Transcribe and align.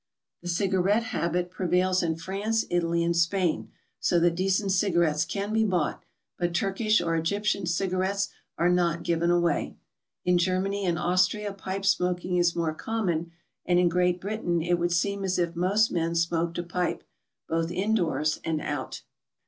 The 0.41 0.47
cigarette 0.47 1.03
habit 1.03 1.51
prevails 1.51 2.01
in 2.01 2.15
France, 2.15 2.65
Italy, 2.71 3.03
and 3.03 3.15
Spain, 3.15 3.69
so 3.99 4.19
that 4.19 4.33
decent 4.33 4.71
cigarettes 4.71 5.25
can 5.25 5.53
be 5.53 5.63
bought, 5.63 6.01
but 6.39 6.55
Turkish 6.55 7.01
or 7.01 7.15
Egyptian 7.15 7.67
cigarettes 7.67 8.29
are 8.57 8.71
not 8.71 9.03
given 9.03 9.29
away. 9.29 9.75
In 10.25 10.39
Germany 10.39 10.85
and 10.87 10.97
Austria 10.97 11.53
pipe 11.53 11.85
smoking 11.85 12.37
is 12.37 12.55
more 12.55 12.73
common, 12.73 13.31
and 13.63 13.77
in 13.77 13.89
Great 13.89 14.19
Britain 14.19 14.59
it 14.63 14.79
would 14.79 14.91
seem 14.91 15.23
as 15.23 15.37
if 15.37 15.55
most 15.55 15.91
men 15.91 16.15
smoked 16.15 16.57
a 16.57 16.63
pipe, 16.63 17.03
both 17.47 17.69
in 17.69 17.93
doors 17.93 18.39
and 18.43 18.59
out. 18.59 19.03